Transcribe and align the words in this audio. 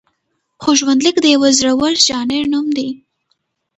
خو 0.61 0.69
ژوندلیک 0.79 1.15
د 1.21 1.25
یوه 1.35 1.49
زړور 1.59 1.93
ژانر 2.05 2.43
نوم 2.53 2.67
دی. 2.77 2.89